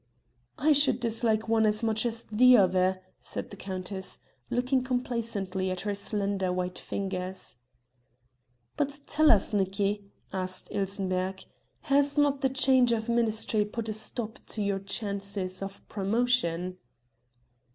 "I 0.57 0.71
should 0.71 0.99
dislike 0.99 1.47
one 1.47 1.63
as 1.67 1.83
much 1.83 2.07
as 2.07 2.23
the 2.23 2.57
other," 2.57 3.03
said 3.19 3.51
the 3.51 3.55
countess, 3.55 4.17
looking 4.49 4.83
complacently 4.83 5.69
at 5.69 5.81
her 5.81 5.93
slender 5.93 6.51
white 6.51 6.79
fingers. 6.79 7.57
"But 8.77 9.01
tell 9.05 9.29
us, 9.31 9.53
Nicki," 9.53 10.09
asked 10.33 10.69
Ilsenbergh, 10.71 11.45
"has 11.81 12.17
not 12.17 12.41
the 12.41 12.49
change 12.49 12.91
of 12.93 13.09
ministry 13.09 13.63
put 13.63 13.89
a 13.89 13.93
stop 13.93 14.39
to 14.47 14.63
your 14.63 14.79
chances 14.79 15.61
of 15.61 15.87
promotion?" 15.87 16.79